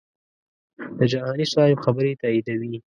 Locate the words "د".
0.97-0.99